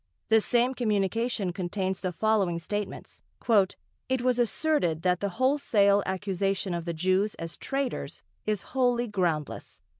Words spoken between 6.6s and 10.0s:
of the Jews as traitors is wholly groundless....